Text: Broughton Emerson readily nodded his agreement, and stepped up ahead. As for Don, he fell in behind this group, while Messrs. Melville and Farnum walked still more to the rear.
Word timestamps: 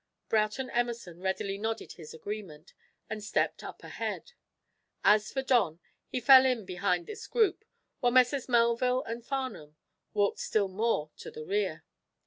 Broughton 0.29 0.71
Emerson 0.71 1.19
readily 1.21 1.59
nodded 1.59 1.91
his 1.91 2.11
agreement, 2.11 2.73
and 3.07 3.23
stepped 3.23 3.63
up 3.63 3.83
ahead. 3.83 4.31
As 5.03 5.31
for 5.31 5.43
Don, 5.43 5.79
he 6.07 6.19
fell 6.19 6.43
in 6.43 6.65
behind 6.65 7.05
this 7.05 7.27
group, 7.27 7.63
while 7.99 8.11
Messrs. 8.11 8.49
Melville 8.49 9.03
and 9.03 9.23
Farnum 9.23 9.75
walked 10.15 10.39
still 10.39 10.69
more 10.69 11.11
to 11.17 11.29
the 11.29 11.45
rear. 11.45 11.83